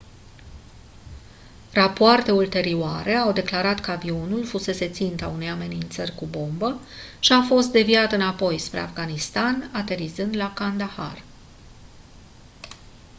rapoarte 1.73 2.31
ulterioare 2.31 3.13
au 3.15 3.31
declarat 3.31 3.79
că 3.79 3.91
avionul 3.91 4.45
fusese 4.45 4.89
ținta 4.89 5.27
unei 5.27 5.49
amenințări 5.49 6.15
cu 6.15 6.25
bomba 6.25 6.79
și 7.19 7.31
a 7.33 7.41
fost 7.41 7.71
deviat 7.71 8.11
înapoi 8.11 8.57
spre 8.57 8.79
afganistan 8.79 9.69
aterizând 9.73 10.35
la 10.35 10.53
kandahar 10.53 11.23